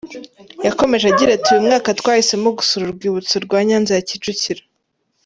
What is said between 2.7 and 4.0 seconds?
urwibutso rwa Nyanza